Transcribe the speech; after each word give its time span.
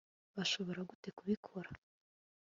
bashobora 0.35 0.81
gute 0.89 1.07
kubikora 1.17 1.69